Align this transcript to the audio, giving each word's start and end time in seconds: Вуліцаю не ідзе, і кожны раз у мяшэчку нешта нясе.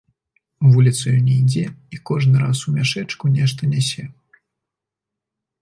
Вуліцаю 0.75 1.13
не 1.25 1.35
ідзе, 1.41 1.65
і 1.95 2.01
кожны 2.11 2.35
раз 2.45 2.63
у 2.71 2.73
мяшэчку 2.79 3.25
нешта 3.37 3.71
нясе. 3.75 4.11